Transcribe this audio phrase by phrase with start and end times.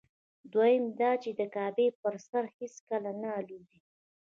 [0.53, 3.79] دویمه دا چې د کعبې پر سر هېڅکله نه الوزي.